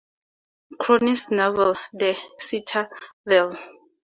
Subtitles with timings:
[0.79, 3.55] Cronin's novel, "The Citadel".